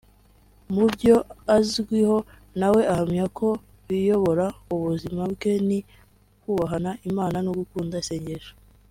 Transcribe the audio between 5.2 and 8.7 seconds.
bwe ni ukubaha Imana no gukunda isengesho